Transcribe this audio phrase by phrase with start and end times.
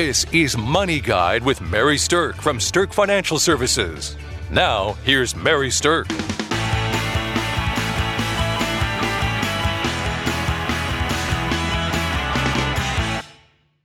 [0.00, 4.16] This is Money Guide with Mary Sterk from Sterk Financial Services.
[4.48, 6.08] Now, here's Mary Sterk.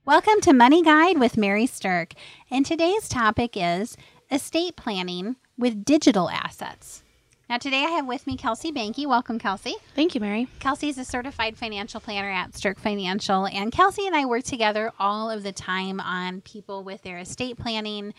[0.04, 2.12] Welcome to Money Guide with Mary Sterk.
[2.48, 3.96] And today's topic is
[4.30, 7.03] estate planning with digital assets.
[7.48, 9.06] Now, today I have with me Kelsey Banky.
[9.06, 9.74] Welcome, Kelsey.
[9.94, 10.48] Thank you, Mary.
[10.60, 14.92] Kelsey is a certified financial planner at Sterk Financial, and Kelsey and I work together
[14.98, 18.14] all of the time on people with their estate planning.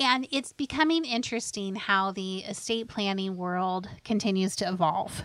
[0.00, 5.22] And it's becoming interesting how the estate planning world continues to evolve.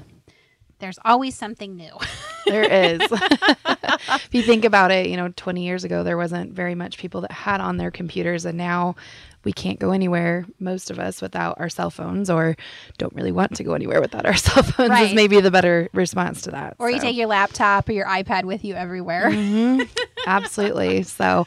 [0.80, 1.94] There's always something new.
[2.48, 3.00] There is.
[3.12, 7.22] if you think about it, you know, 20 years ago, there wasn't very much people
[7.22, 8.96] that had on their computers, and now
[9.44, 12.56] we can't go anywhere, most of us, without our cell phones, or
[12.98, 15.10] don't really want to go anywhere without our cell phones, Right.
[15.10, 16.76] is maybe the better response to that.
[16.80, 19.30] or you take your laptop or your iPad with you everywhere.
[20.28, 21.04] absolutely.
[21.04, 21.46] So,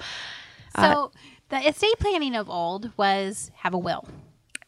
[0.76, 1.12] So
[1.50, 4.06] the estate planning of old was have a will.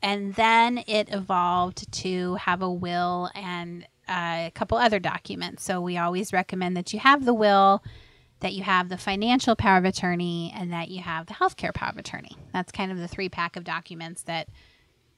[0.03, 5.65] And then it evolved to have a will and uh, a couple other documents.
[5.65, 7.83] So we always recommend that you have the will,
[8.41, 11.91] that you have the financial power of attorney, and that you have the healthcare power
[11.91, 12.37] of attorney.
[12.53, 14.49] That's kind of the three pack of documents that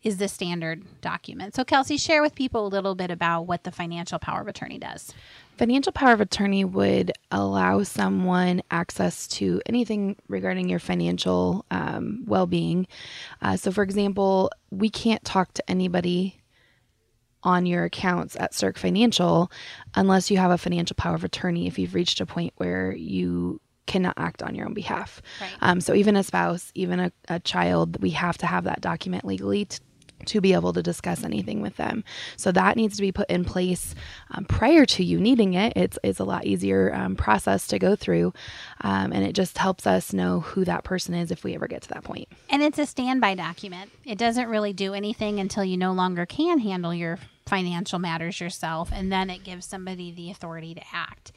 [0.02, 1.54] is the standard document.
[1.54, 4.78] So Kelsey, share with people a little bit about what the financial power of attorney
[4.78, 5.12] does.
[5.56, 12.46] Financial power of attorney would allow someone access to anything regarding your financial um, well
[12.46, 12.86] being.
[13.42, 16.40] Uh, so, for example, we can't talk to anybody
[17.48, 19.50] on your accounts at Sterk Financial
[19.94, 23.58] unless you have a financial power of attorney if you've reached a point where you
[23.86, 25.22] cannot act on your own behalf.
[25.40, 25.50] Right.
[25.62, 29.24] Um, so, even a spouse, even a, a child, we have to have that document
[29.24, 29.64] legally.
[29.64, 29.78] T-
[30.26, 32.04] to be able to discuss anything with them.
[32.36, 33.94] So that needs to be put in place
[34.30, 35.72] um, prior to you needing it.
[35.76, 38.32] It's, it's a lot easier um, process to go through.
[38.80, 41.82] Um, and it just helps us know who that person is if we ever get
[41.82, 42.28] to that point.
[42.50, 43.90] And it's a standby document.
[44.04, 48.90] It doesn't really do anything until you no longer can handle your financial matters yourself,
[48.92, 51.32] and then it gives somebody the authority to act.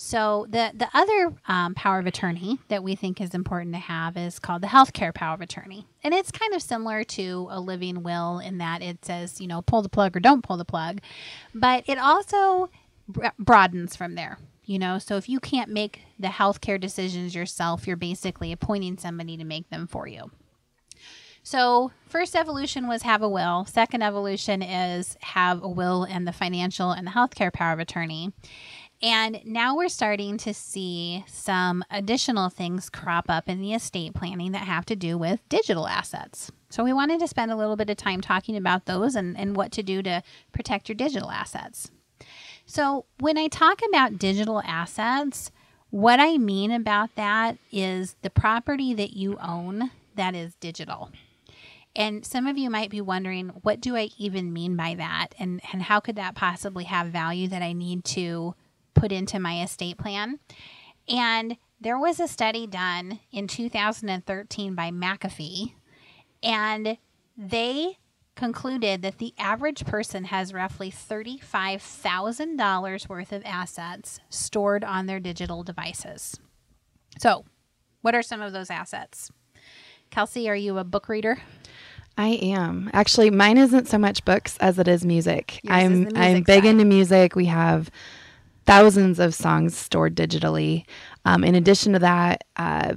[0.00, 4.16] So the the other um, power of attorney that we think is important to have
[4.16, 8.04] is called the healthcare power of attorney, and it's kind of similar to a living
[8.04, 11.00] will in that it says you know pull the plug or don't pull the plug,
[11.52, 12.70] but it also
[13.40, 14.38] broadens from there.
[14.64, 19.36] You know, so if you can't make the healthcare decisions yourself, you're basically appointing somebody
[19.36, 20.30] to make them for you.
[21.42, 23.64] So, first evolution was have a will.
[23.64, 28.32] Second evolution is have a will and the financial and the healthcare power of attorney.
[29.00, 34.52] And now we're starting to see some additional things crop up in the estate planning
[34.52, 36.50] that have to do with digital assets.
[36.68, 39.56] So, we wanted to spend a little bit of time talking about those and, and
[39.56, 40.22] what to do to
[40.52, 41.90] protect your digital assets.
[42.66, 45.52] So, when I talk about digital assets,
[45.90, 51.10] what I mean about that is the property that you own that is digital.
[51.96, 55.28] And some of you might be wondering, what do I even mean by that?
[55.38, 58.54] And, and how could that possibly have value that I need to
[58.98, 60.38] put into my estate plan?
[61.08, 65.74] And there was a study done in 2013 by McAfee,
[66.42, 66.98] and
[67.36, 67.98] they
[68.34, 75.62] concluded that the average person has roughly $35,000 worth of assets stored on their digital
[75.62, 76.38] devices.
[77.18, 77.44] So,
[78.00, 79.30] what are some of those assets?
[80.10, 81.40] Kelsey, are you a book reader?
[82.16, 82.90] I am.
[82.92, 85.60] Actually, mine isn't so much books as it is music.
[85.62, 86.70] Yours I'm the I'm big side.
[86.70, 87.36] into music.
[87.36, 87.90] We have
[88.68, 90.84] thousands of songs stored digitally.
[91.24, 92.96] Um, in addition to that, uh,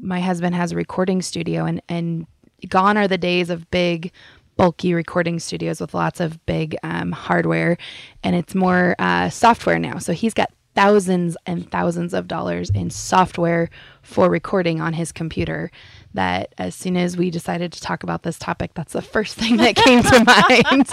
[0.00, 2.26] my husband has a recording studio, and and
[2.68, 4.10] gone are the days of big,
[4.56, 7.78] bulky recording studios with lots of big um, hardware,
[8.24, 9.98] and it's more uh, software now.
[9.98, 13.70] So he's got thousands and thousands of dollars in software
[14.02, 15.70] for recording on his computer
[16.16, 19.56] that as soon as we decided to talk about this topic that's the first thing
[19.56, 20.24] that came to
[20.70, 20.88] mind.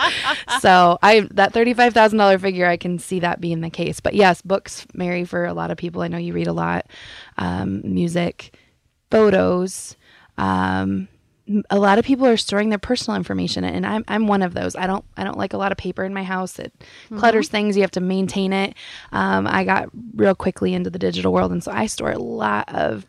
[0.61, 3.99] So i that $35000 figure i can see that being the case.
[3.99, 6.01] But yes books mary for a lot of people.
[6.01, 6.87] I know you read a lot
[7.37, 8.55] um, music
[9.09, 9.95] photos
[10.37, 11.07] um,
[11.69, 14.75] a lot of people are storing their personal information and I'm, I'm one of those.
[14.75, 16.57] I don't i don't like a lot of paper in my house.
[16.57, 16.73] It
[17.17, 17.75] clutters things.
[17.75, 18.75] You have to maintain it.
[19.11, 22.73] Um, i got real quickly into the digital world and so i store a lot
[22.73, 23.05] of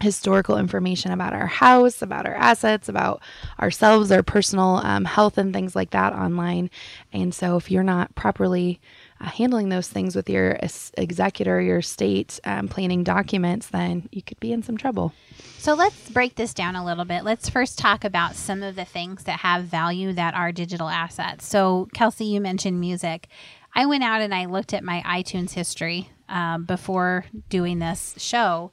[0.00, 3.20] historical information about our house, about our assets, about
[3.60, 6.70] ourselves, our personal um, health, and things like that online.
[7.12, 8.80] And so, if you're not properly
[9.20, 10.58] uh, handling those things with your
[10.96, 15.12] executor, your state um, planning documents, then you could be in some trouble.
[15.58, 17.24] So let's break this down a little bit.
[17.24, 21.46] Let's first talk about some of the things that have value that are digital assets.
[21.46, 23.28] So, Kelsey, you mentioned music.
[23.74, 28.70] I went out and I looked at my iTunes history um, before doing this show,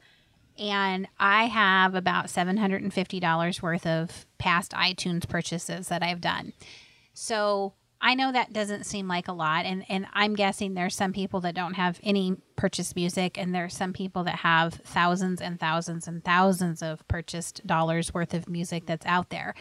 [0.58, 6.52] And I have about $750 worth of past iTunes purchases that I've done.
[7.12, 11.12] So I know that doesn't seem like a lot, and, and I'm guessing there's some
[11.12, 15.58] people that don't have any purchased music, and there's some people that have thousands and
[15.58, 19.54] thousands and thousands of purchased dollars worth of music that's out there.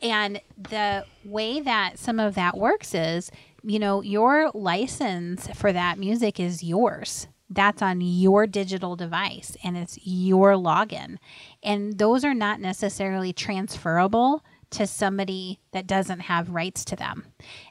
[0.00, 3.30] And the way that some of that works is,
[3.62, 7.28] you know, your license for that music is yours.
[7.54, 11.18] That's on your digital device and it's your login.
[11.62, 17.26] And those are not necessarily transferable to somebody that doesn't have rights to them.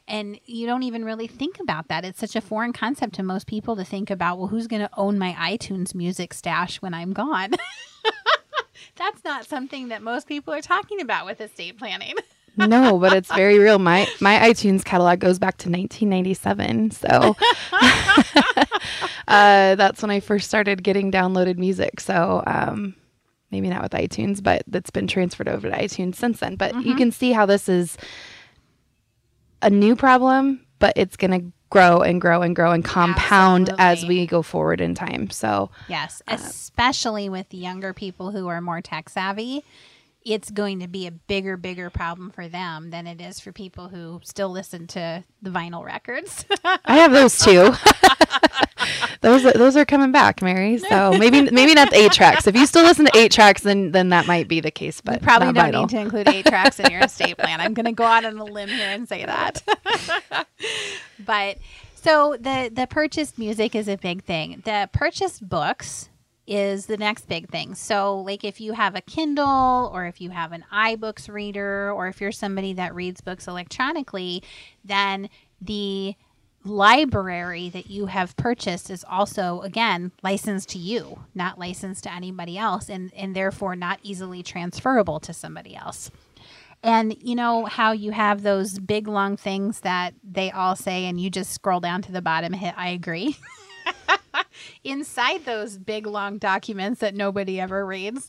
[0.06, 2.04] And you don't even really think about that.
[2.04, 4.90] It's such a foreign concept to most people to think about, well, who's going to
[4.96, 7.50] own my iTunes music stash when I'm gone?
[8.96, 12.14] That's not something that most people are talking about with estate planning.
[12.56, 13.78] no, but it's very real.
[13.78, 17.34] My my iTunes catalog goes back to 1997, so
[19.28, 22.00] uh, that's when I first started getting downloaded music.
[22.00, 22.94] So um,
[23.50, 26.56] maybe not with iTunes, but that's been transferred over to iTunes since then.
[26.56, 26.88] But mm-hmm.
[26.88, 27.96] you can see how this is
[29.60, 33.84] a new problem, but it's going to grow and grow and grow and compound Absolutely.
[33.84, 35.30] as we go forward in time.
[35.30, 39.64] So, yes, uh, especially with younger people who are more tech savvy,
[40.24, 43.88] it's going to be a bigger, bigger problem for them than it is for people
[43.88, 46.44] who still listen to the vinyl records.
[46.64, 47.72] I have those too.
[49.22, 50.80] those are, those are coming back, Mary.
[50.92, 52.46] So maybe maybe not the eight tracks.
[52.46, 55.00] If you still listen to eight tracks, then then that might be the case.
[55.00, 55.80] But you probably don't vinyl.
[55.82, 57.60] need to include eight tracks in your estate plan.
[57.60, 59.62] I'm going to go out on a limb here and say that.
[61.24, 61.58] but
[61.94, 64.60] so the the purchased music is a big thing.
[64.66, 66.10] The purchased books
[66.46, 67.74] is the next big thing.
[67.74, 72.08] So, like if you have a Kindle or if you have an iBooks reader or
[72.08, 74.42] if you're somebody that reads books electronically,
[74.84, 75.28] then
[75.60, 76.14] the
[76.64, 82.56] library that you have purchased is also again licensed to you, not licensed to anybody
[82.58, 86.10] else and and therefore not easily transferable to somebody else.
[86.84, 91.20] And you know how you have those big long things that they all say and
[91.20, 93.36] you just scroll down to the bottom hit I agree.
[94.84, 98.28] Inside those big long documents that nobody ever reads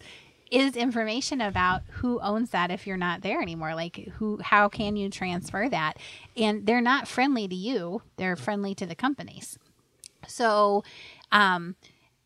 [0.54, 4.96] is information about who owns that if you're not there anymore like who how can
[4.96, 5.98] you transfer that?
[6.38, 9.58] And they're not friendly to you they're friendly to the companies.
[10.28, 10.84] So
[11.32, 11.76] um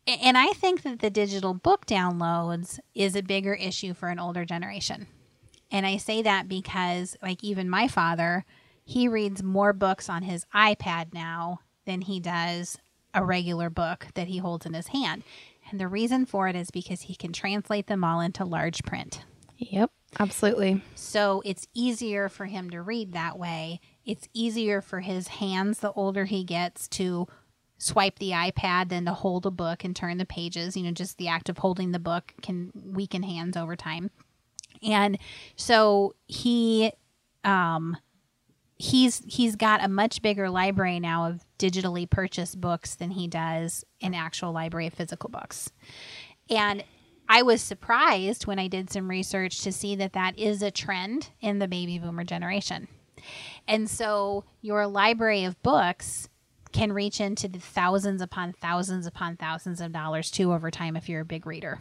[0.06, 4.44] and i think that the digital book downloads is a bigger issue for an older
[4.44, 5.06] generation.
[5.70, 8.44] And i say that because like even my father
[8.84, 12.76] he reads more books on his ipad now than he does
[13.14, 15.22] a regular book that he holds in his hand.
[15.70, 19.24] And the reason for it is because he can translate them all into large print.
[19.58, 20.82] Yep, absolutely.
[20.94, 23.80] So it's easier for him to read that way.
[24.04, 27.26] It's easier for his hands the older he gets to
[27.78, 30.76] swipe the iPad than to hold a book and turn the pages.
[30.76, 34.10] You know, just the act of holding the book can weaken hands over time.
[34.82, 35.18] And
[35.56, 36.92] so he
[37.44, 37.96] um
[38.76, 43.84] he's he's got a much bigger library now of digitally purchased books than he does
[44.00, 45.70] an actual library of physical books.
[46.48, 46.84] And
[47.28, 51.30] I was surprised when I did some research to see that that is a trend
[51.40, 52.88] in the baby boomer generation.
[53.66, 56.28] And so your library of books
[56.72, 61.08] can reach into the thousands upon thousands upon thousands of dollars too over time if
[61.08, 61.80] you're a big reader.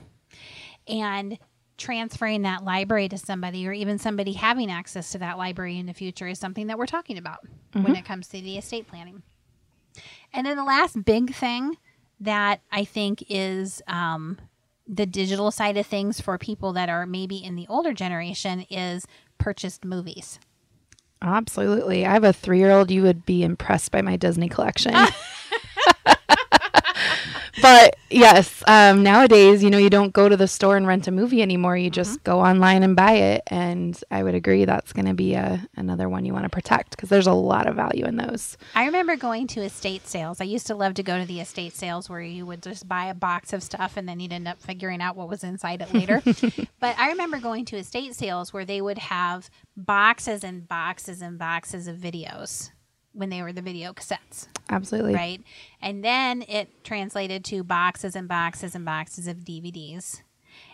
[0.87, 1.37] And
[1.77, 5.93] transferring that library to somebody or even somebody having access to that library in the
[5.93, 7.83] future is something that we're talking about mm-hmm.
[7.83, 9.21] when it comes to the estate planning.
[10.33, 11.77] And then the last big thing
[12.19, 14.37] that I think is um,
[14.87, 19.05] the digital side of things for people that are maybe in the older generation is
[19.37, 20.39] purchased movies.
[21.21, 22.05] Absolutely.
[22.05, 22.91] I have a three year old.
[22.91, 24.93] You would be impressed by my Disney collection.
[27.67, 31.11] but yes, um, nowadays, you know, you don't go to the store and rent a
[31.11, 31.75] movie anymore.
[31.75, 32.31] You just mm-hmm.
[32.31, 33.43] go online and buy it.
[33.47, 36.91] And I would agree that's going to be a, another one you want to protect
[36.91, 38.57] because there's a lot of value in those.
[38.73, 40.39] I remember going to estate sales.
[40.39, 43.07] I used to love to go to the estate sales where you would just buy
[43.07, 45.93] a box of stuff and then you'd end up figuring out what was inside it
[45.93, 46.21] later.
[46.79, 51.37] but I remember going to estate sales where they would have boxes and boxes and
[51.37, 52.71] boxes of videos
[53.17, 54.47] when they were the video cassettes.
[54.69, 55.13] Absolutely.
[55.13, 55.41] Right.
[55.81, 60.21] And then it translated to boxes and boxes and boxes of DVDs.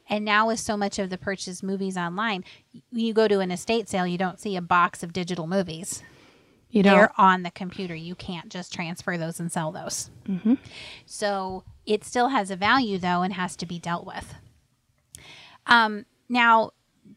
[0.10, 2.44] And now, with so much of the purchased movies online,
[2.92, 6.04] you go to an estate sale, you don't see a box of digital movies.
[6.70, 6.96] You don't.
[6.96, 7.96] They're on the computer.
[7.96, 10.10] You can't just transfer those and sell those.
[10.28, 10.56] Mm-hmm.
[11.06, 14.36] So it still has a value, though, and has to be dealt with.
[15.68, 16.72] Um, now,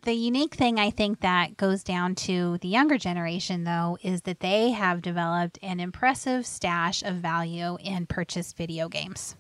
[0.07, 4.39] the unique thing I think that goes down to the younger generation, though, is that
[4.39, 9.35] they have developed an impressive stash of value in purchased video games.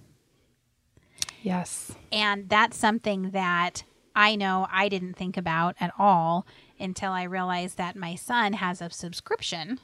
[1.40, 1.92] Yes.
[2.10, 3.84] And that's something that
[4.16, 6.44] I know I didn't think about at all
[6.80, 9.78] until I realized that my son has a subscription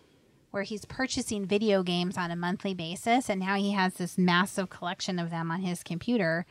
[0.50, 4.68] where he's purchasing video games on a monthly basis and now he has this massive
[4.68, 6.44] collection of them on his computer.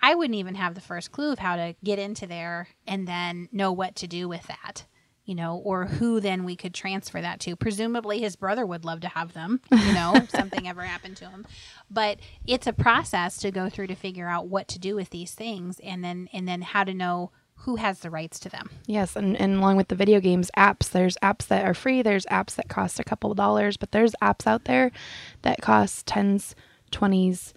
[0.00, 3.48] I wouldn't even have the first clue of how to get into there and then
[3.52, 4.84] know what to do with that,
[5.24, 7.56] you know, or who then we could transfer that to.
[7.56, 11.28] Presumably his brother would love to have them, you know, if something ever happened to
[11.28, 11.46] him.
[11.90, 15.32] But it's a process to go through to figure out what to do with these
[15.32, 18.68] things and then and then how to know who has the rights to them.
[18.86, 22.26] Yes, and, and along with the video games, apps, there's apps that are free, there's
[22.26, 24.92] apps that cost a couple of dollars, but there's apps out there
[25.40, 26.54] that cost tens,
[26.90, 27.54] twenties,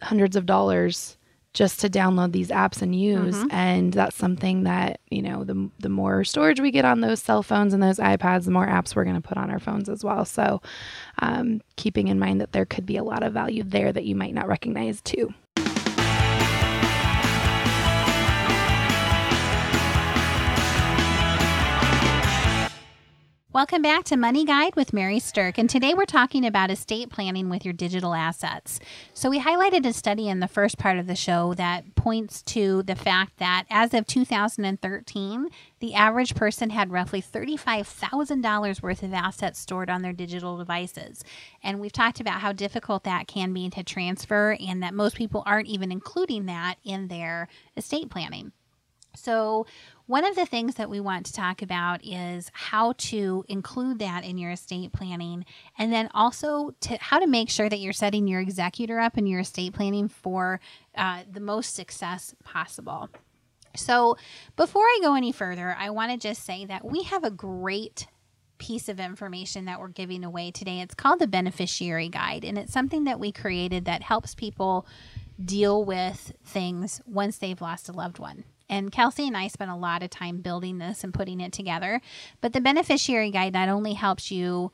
[0.00, 1.18] hundreds of dollars
[1.54, 3.36] just to download these apps and use.
[3.36, 3.52] Mm-hmm.
[3.52, 7.42] And that's something that, you know, the, the more storage we get on those cell
[7.42, 10.04] phones and those iPads, the more apps we're going to put on our phones as
[10.04, 10.24] well.
[10.24, 10.60] So
[11.20, 14.16] um, keeping in mind that there could be a lot of value there that you
[14.16, 15.32] might not recognize too.
[23.54, 27.48] Welcome back to Money Guide with Mary Sterk, and today we're talking about estate planning
[27.48, 28.80] with your digital assets.
[29.12, 32.82] So, we highlighted a study in the first part of the show that points to
[32.82, 39.60] the fact that as of 2013, the average person had roughly $35,000 worth of assets
[39.60, 41.22] stored on their digital devices.
[41.62, 45.44] And we've talked about how difficult that can be to transfer, and that most people
[45.46, 47.46] aren't even including that in their
[47.76, 48.50] estate planning.
[49.16, 49.66] So,
[50.06, 54.24] one of the things that we want to talk about is how to include that
[54.24, 55.46] in your estate planning
[55.78, 59.26] and then also to how to make sure that you're setting your executor up in
[59.26, 60.60] your estate planning for
[60.94, 63.08] uh, the most success possible.
[63.76, 64.16] So,
[64.56, 68.06] before I go any further, I want to just say that we have a great
[68.58, 70.80] piece of information that we're giving away today.
[70.80, 74.86] It's called the Beneficiary Guide, and it's something that we created that helps people
[75.44, 78.44] deal with things once they've lost a loved one.
[78.68, 82.00] And Kelsey and I spent a lot of time building this and putting it together.
[82.40, 84.72] But the beneficiary guide not only helps you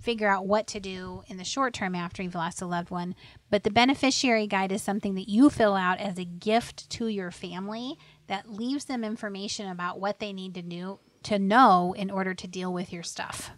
[0.00, 3.14] figure out what to do in the short term after you've lost a loved one,
[3.50, 7.30] but the beneficiary guide is something that you fill out as a gift to your
[7.30, 12.34] family that leaves them information about what they need to do to know in order
[12.34, 13.52] to deal with your stuff.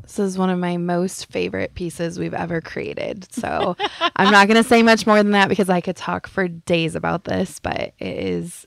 [0.00, 3.26] This is one of my most favorite pieces we've ever created.
[3.34, 3.76] So
[4.16, 6.94] I'm not going to say much more than that because I could talk for days
[6.94, 8.64] about this, but it is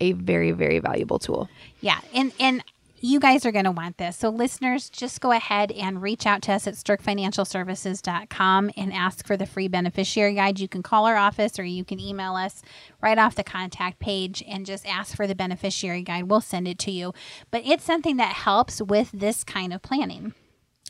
[0.00, 1.48] a very, very valuable tool.
[1.80, 2.00] Yeah.
[2.14, 2.62] And, and,
[3.04, 4.16] you guys are going to want this.
[4.16, 9.36] So, listeners, just go ahead and reach out to us at sterkfinancialservices.com and ask for
[9.36, 10.58] the free beneficiary guide.
[10.58, 12.62] You can call our office or you can email us
[13.02, 16.30] right off the contact page and just ask for the beneficiary guide.
[16.30, 17.12] We'll send it to you.
[17.50, 20.32] But it's something that helps with this kind of planning.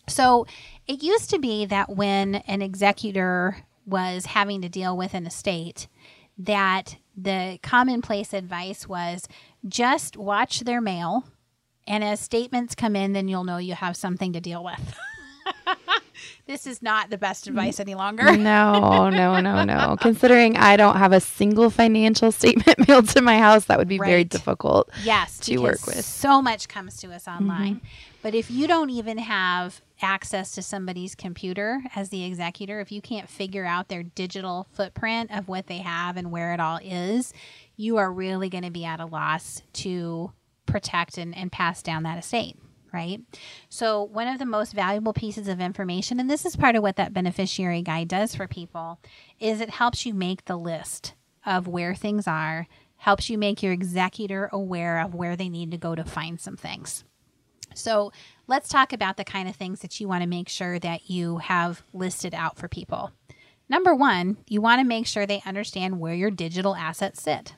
[0.07, 0.47] So,
[0.87, 5.89] it used to be that when an executor was having to deal with an estate,
[6.39, 9.29] that the commonplace advice was
[9.67, 11.25] just watch their mail
[11.87, 14.97] and as statements come in then you'll know you have something to deal with.
[16.47, 18.25] This is not the best advice any longer.
[18.45, 19.97] No no no no.
[20.01, 23.99] Considering i don't have a single financial statement mailed to my house that would be
[23.99, 24.09] right.
[24.09, 26.05] very difficult yes to work with.
[26.05, 27.77] so much comes to us online.
[27.77, 27.87] Mm-hmm.
[28.23, 33.03] but if you don't even have access to somebody's computer as the executor, if you
[33.03, 37.33] can't figure out their digital footprint of what they have and where it all is,
[37.77, 40.31] you are really going to be at a loss to
[40.67, 42.57] protect and, and pass down that estate
[42.93, 43.21] right?
[43.71, 46.95] So, one of the most valuable pieces of information, and this is part of what
[46.95, 49.01] that beneficiary guide does for people,
[49.41, 52.69] is it helps you make the list of where things are,
[52.99, 56.57] helps you make your executor aware of where they need to go to find some
[56.57, 57.03] things.
[57.75, 58.13] So,
[58.47, 61.39] let's talk about the kind of things that you want to make sure that you
[61.39, 63.13] have listed out for people.
[63.69, 67.55] Number one, you want to make sure they understand where your digital assets sit.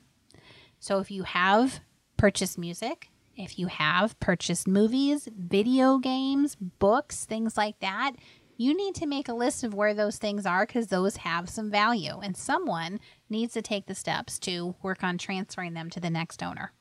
[0.78, 1.80] So if you have
[2.16, 8.12] purchased music, if you have purchased movies, video games, books, things like that,
[8.56, 11.70] you need to make a list of where those things are because those have some
[11.70, 16.08] value and someone needs to take the steps to work on transferring them to the
[16.08, 16.72] next owner.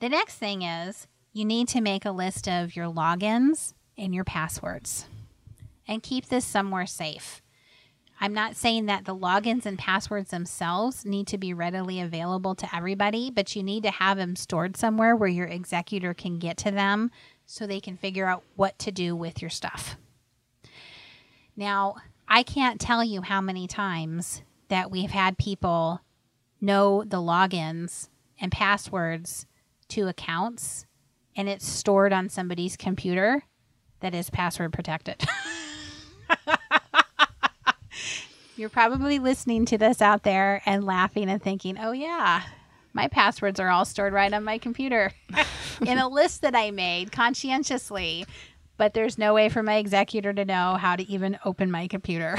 [0.00, 4.24] The next thing is you need to make a list of your logins and your
[4.24, 5.06] passwords
[5.88, 7.42] and keep this somewhere safe.
[8.20, 12.76] I'm not saying that the logins and passwords themselves need to be readily available to
[12.76, 16.70] everybody, but you need to have them stored somewhere where your executor can get to
[16.70, 17.10] them
[17.46, 19.96] so they can figure out what to do with your stuff.
[21.56, 21.96] Now,
[22.28, 26.00] I can't tell you how many times that we've had people
[26.60, 28.08] know the logins
[28.40, 29.46] and passwords
[29.88, 30.86] to accounts
[31.36, 33.42] and it's stored on somebody's computer
[34.00, 35.24] that is password protected.
[38.56, 42.42] You're probably listening to this out there and laughing and thinking, oh, yeah,
[42.92, 45.12] my passwords are all stored right on my computer
[45.86, 48.26] in a list that I made conscientiously.
[48.76, 52.36] But there's no way for my executor to know how to even open my computer.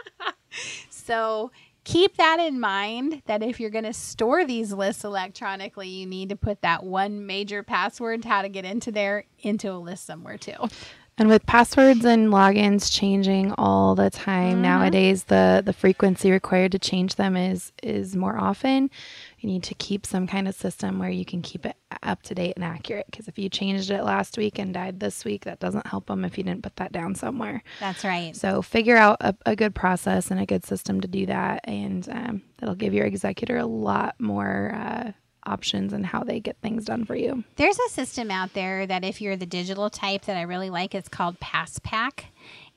[0.90, 1.50] so
[1.86, 6.28] keep that in mind that if you're going to store these lists electronically, you need
[6.28, 10.36] to put that one major password, how to get into there, into a list somewhere
[10.36, 10.68] too.
[11.16, 14.62] And with passwords and logins changing all the time mm-hmm.
[14.62, 18.90] nowadays, the the frequency required to change them is is more often.
[19.38, 22.34] You need to keep some kind of system where you can keep it up to
[22.34, 23.06] date and accurate.
[23.10, 26.24] Because if you changed it last week and died this week, that doesn't help them
[26.24, 27.62] if you didn't put that down somewhere.
[27.80, 28.34] That's right.
[28.34, 32.08] So figure out a, a good process and a good system to do that, and
[32.10, 34.72] um, that'll give your executor a lot more.
[34.74, 35.12] Uh,
[35.48, 37.44] options and how they get things done for you.
[37.54, 40.92] There's a system out there that if you're the digital type that I really like,
[40.92, 42.24] it's called PassPack.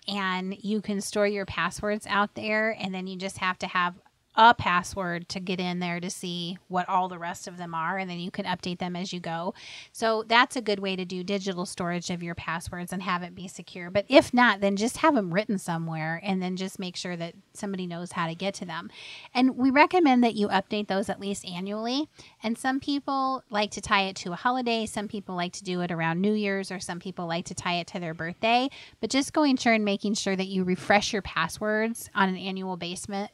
[0.07, 3.95] And you can store your passwords out there, and then you just have to have
[4.35, 7.97] a password to get in there to see what all the rest of them are,
[7.97, 9.53] and then you can update them as you go.
[9.91, 13.35] So that's a good way to do digital storage of your passwords and have it
[13.35, 13.89] be secure.
[13.89, 17.33] But if not, then just have them written somewhere and then just make sure that
[17.53, 18.89] somebody knows how to get to them.
[19.33, 22.07] And we recommend that you update those at least annually.
[22.43, 25.81] And some people like to tie it to a holiday, some people like to do
[25.81, 28.69] it around New Year's, or some people like to tie it to their birthday.
[29.01, 32.77] But just going through and making sure that you refresh your passwords on an annual
[32.77, 33.31] basement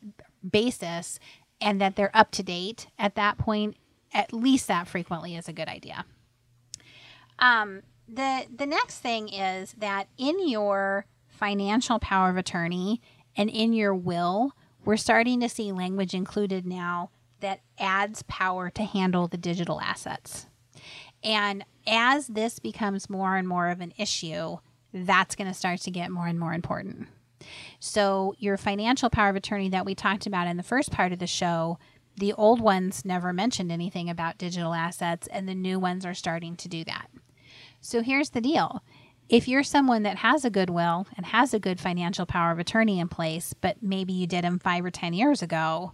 [0.52, 1.20] basis
[1.62, 3.76] and that they're up to date at that point,
[4.14, 6.06] at least that frequently is a good idea.
[7.40, 13.02] Um, the the next thing is that in your financial power of attorney
[13.36, 14.54] and in your will,
[14.86, 17.10] we're starting to see language included now
[17.42, 20.46] that adds power to handle the digital assets.
[21.24, 24.58] And as this becomes more and more of an issue,
[24.94, 27.08] that's going to start to get more and more important.
[27.80, 31.20] So, your financial power of attorney that we talked about in the first part of
[31.20, 31.78] the show,
[32.18, 36.56] the old ones never mentioned anything about digital assets, and the new ones are starting
[36.58, 37.10] to do that.
[37.82, 38.82] So, here's the deal
[39.28, 42.60] if you're someone that has a good will and has a good financial power of
[42.60, 45.94] attorney in place, but maybe you did them five or 10 years ago,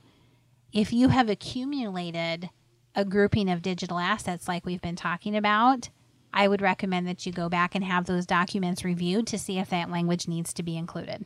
[0.73, 2.49] if you have accumulated
[2.93, 5.89] a grouping of digital assets like we've been talking about,
[6.33, 9.69] I would recommend that you go back and have those documents reviewed to see if
[9.69, 11.25] that language needs to be included.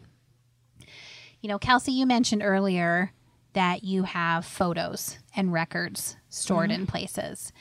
[1.46, 3.14] You know, Kelsey, you mentioned earlier
[3.54, 6.82] that you have photos and records stored mm-hmm.
[6.82, 7.54] in places.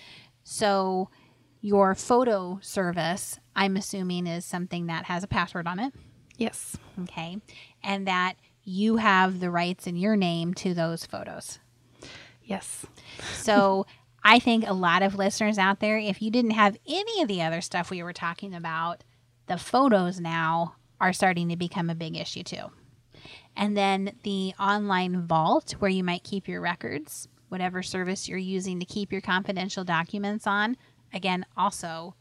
[0.43, 1.11] So,
[1.61, 5.93] your photo service, I'm assuming, is something that has a password on it.
[6.39, 6.79] Yes.
[7.03, 7.37] Okay.
[7.83, 11.59] And that you have the rights in your name to those photos.
[12.43, 12.87] Yes.
[13.35, 13.85] So,
[14.25, 17.43] I think a lot of listeners out there, if you didn't have any of the
[17.43, 19.05] other stuff we were talking about,
[19.47, 22.71] the photos now are starting to become a big issue too.
[23.57, 28.81] And then the online vault where you might keep your records, whatever service you're using
[28.81, 30.77] to keep your confidential documents on,
[31.13, 32.15] again, also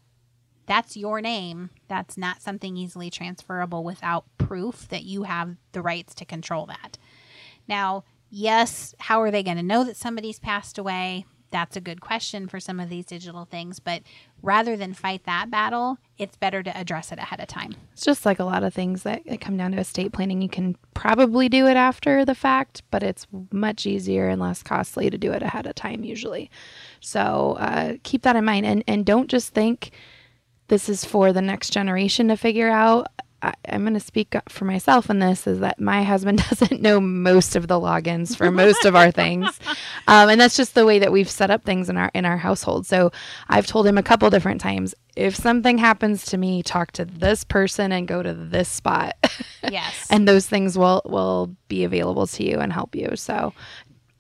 [0.66, 1.72] that's your name.
[1.88, 6.98] That's not something easily transferable without proof that you have the rights to control that.
[7.68, 11.26] Now, yes, how are they going to know that somebody's passed away?
[11.54, 13.80] That's a good question for some of these digital things.
[13.80, 14.02] But
[14.42, 17.74] rather than fight that battle, it's better to address it ahead of time.
[17.94, 20.42] It's just like a lot of things that, come down to estate planning.
[20.42, 25.10] You can probably do it after the fact, but it's much easier and less costly
[25.10, 26.50] to do it ahead of time usually.
[27.00, 29.92] So uh, keep that in mind and, and don't just think
[30.70, 33.08] this is for the next generation to figure out.
[33.44, 37.02] I, am going to speak for myself in this is that my husband doesn't know
[37.02, 39.60] most of the logins for most of our things,
[40.08, 42.38] um, and that's just the way that we've set up things in our in our
[42.38, 42.88] household.
[42.88, 43.12] So
[43.50, 47.44] I've told him a couple different times if something happens to me, talk to this
[47.44, 49.16] person and go to this spot.
[49.70, 53.16] Yes, and those things will will be available to you and help you.
[53.16, 53.54] So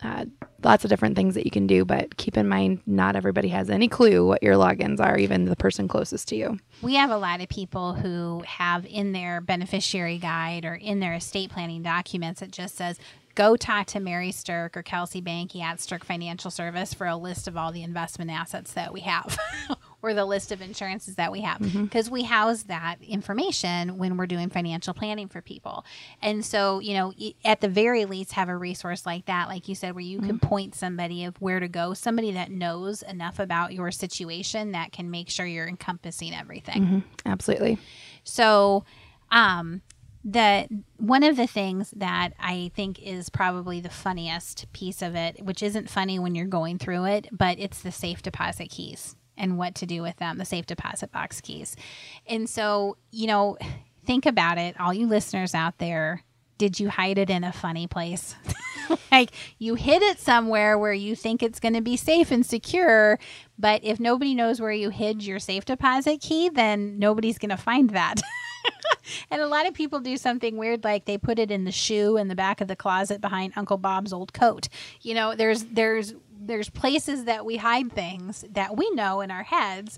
[0.03, 0.25] uh,
[0.63, 3.69] lots of different things that you can do, but keep in mind, not everybody has
[3.69, 6.59] any clue what your logins are, even the person closest to you.
[6.81, 11.13] We have a lot of people who have in their beneficiary guide or in their
[11.13, 12.99] estate planning documents, it just says,
[13.35, 17.47] go talk to Mary Sterk or Kelsey Banky at Sterk Financial Service for a list
[17.47, 19.37] of all the investment assets that we have
[20.03, 22.13] or the list of insurances that we have because mm-hmm.
[22.13, 25.85] we house that information when we're doing financial planning for people.
[26.21, 27.13] And so, you know,
[27.45, 30.27] at the very least, have a resource like that, like you said, where you mm-hmm.
[30.27, 34.91] can point somebody of where to go, somebody that knows enough about your situation that
[34.91, 36.83] can make sure you're encompassing everything.
[36.83, 36.99] Mm-hmm.
[37.25, 37.77] Absolutely.
[38.25, 38.83] So,
[39.31, 39.81] um,
[40.25, 45.43] the one of the things that I think is probably the funniest piece of it,
[45.43, 49.57] which isn't funny when you're going through it, but it's the safe deposit keys and
[49.57, 51.75] what to do with them, the safe deposit box keys.
[52.27, 53.57] And so, you know,
[54.05, 56.23] think about it, all you listeners out there.
[56.59, 58.35] did you hide it in a funny place?
[59.11, 63.19] like you hid it somewhere where you think it's going to be safe and secure,
[63.57, 67.57] but if nobody knows where you hid your safe deposit key, then nobody's going to
[67.57, 68.21] find that.
[69.31, 72.17] and a lot of people do something weird like they put it in the shoe
[72.17, 74.69] in the back of the closet behind Uncle Bob's old coat.
[75.01, 76.13] You know, there's there's
[76.47, 79.97] there's places that we hide things that we know in our heads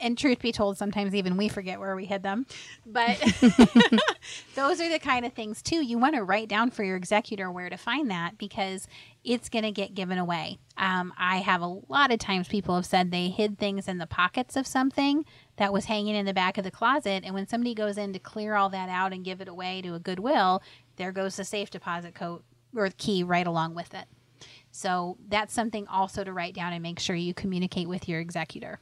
[0.00, 2.46] and truth be told, sometimes even we forget where we hid them.
[2.86, 3.18] But
[4.54, 5.84] those are the kind of things too.
[5.84, 8.88] You want to write down for your executor where to find that because
[9.22, 10.58] it's going to get given away.
[10.76, 14.06] Um, I have a lot of times people have said they hid things in the
[14.06, 15.24] pockets of something
[15.56, 18.18] that was hanging in the back of the closet, and when somebody goes in to
[18.18, 20.62] clear all that out and give it away to a Goodwill,
[20.96, 22.42] there goes the safe deposit code
[22.74, 24.06] or key right along with it.
[24.70, 28.80] So that's something also to write down and make sure you communicate with your executor.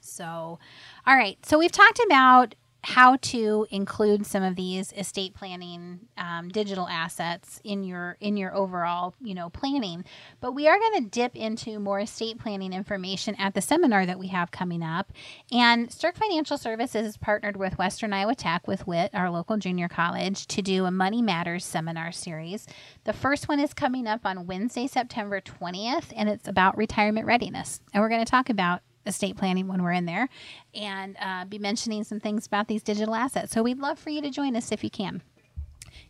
[0.00, 0.58] So,
[1.06, 1.38] all right.
[1.44, 2.54] So we've talked about
[2.86, 8.54] how to include some of these estate planning um, digital assets in your in your
[8.54, 10.04] overall you know planning.
[10.40, 14.20] But we are going to dip into more estate planning information at the seminar that
[14.20, 15.12] we have coming up.
[15.50, 19.88] And Sterk Financial Services has partnered with Western Iowa Tech with WIT our local junior
[19.88, 22.68] college to do a Money Matters seminar series.
[23.02, 27.80] The first one is coming up on Wednesday September 20th and it's about retirement readiness.
[27.92, 30.28] And we're going to talk about estate planning when we're in there
[30.74, 33.52] and uh, be mentioning some things about these digital assets.
[33.52, 35.22] So we'd love for you to join us if you can.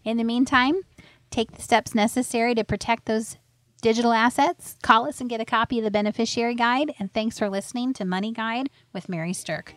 [0.05, 0.83] In the meantime,
[1.31, 3.37] take the steps necessary to protect those
[3.83, 4.77] digital assets.
[4.83, 6.93] Call us and get a copy of the beneficiary guide.
[6.99, 9.75] And thanks for listening to Money Guide with Mary Sterk.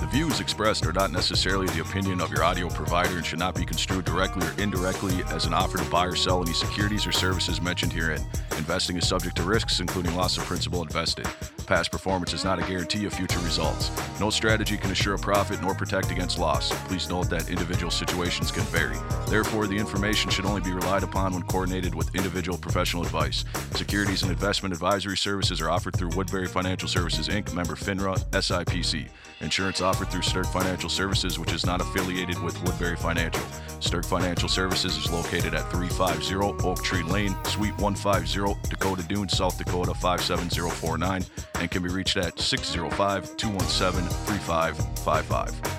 [0.00, 3.56] The views expressed are not necessarily the opinion of your audio provider and should not
[3.56, 7.10] be construed directly or indirectly as an offer to buy or sell any securities or
[7.10, 8.24] services mentioned herein.
[8.56, 11.26] Investing is subject to risks, including loss of principal invested.
[11.68, 13.90] Past performance is not a guarantee of future results.
[14.18, 16.72] No strategy can assure a profit nor protect against loss.
[16.88, 18.96] Please note that individual situations can vary.
[19.28, 23.44] Therefore, the information should only be relied upon when coordinated with individual professional advice.
[23.74, 29.10] Securities and investment advisory services are offered through Woodbury Financial Services Inc., member FINRA, SIPC.
[29.40, 33.42] Insurance offered through Sterk Financial Services, which is not affiliated with Woodbury Financial.
[33.80, 39.56] Sterk Financial Services is located at 350 Oak Tree Lane, Suite 150, Dakota Dunes, South
[39.56, 41.24] Dakota 57049,
[41.60, 45.77] and can be reached at 605 217 3555.